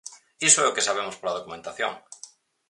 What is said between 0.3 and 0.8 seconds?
Iso é o